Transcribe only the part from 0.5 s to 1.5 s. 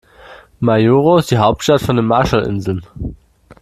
Majuro ist die